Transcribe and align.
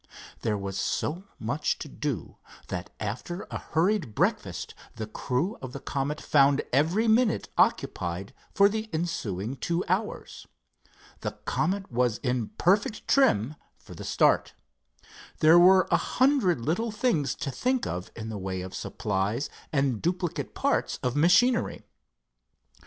There 0.41 0.57
was 0.57 0.79
so 0.79 1.25
much 1.37 1.77
to 1.77 1.87
do, 1.87 2.37
that 2.69 2.89
after 2.99 3.45
a 3.51 3.59
hurried 3.59 4.15
breakfast 4.15 4.73
the 4.95 5.05
crew 5.05 5.57
of 5.61 5.73
the 5.73 5.79
Comet 5.79 6.19
found 6.19 6.63
every 6.73 7.07
minute 7.07 7.49
occupied 7.55 8.33
for 8.51 8.67
the 8.67 8.89
ensuing 8.93 9.57
two 9.57 9.85
hours. 9.87 10.47
The 11.19 11.33
Comet 11.45 11.91
was 11.91 12.17
in 12.23 12.47
perfect 12.57 13.07
trim 13.07 13.53
for 13.77 13.93
the 13.93 14.03
start. 14.03 14.55
There 15.39 15.59
were 15.59 15.87
a 15.91 15.97
hundred 15.97 16.61
little 16.61 16.89
things 16.89 17.35
to 17.35 17.51
think 17.51 17.85
of 17.85 18.09
in 18.15 18.29
the 18.29 18.39
way 18.39 18.61
of 18.61 18.73
supplies 18.73 19.51
and 19.71 20.01
duplicate 20.01 20.55
parts 20.55 20.97
of 21.03 21.15
machinery. 21.15 21.83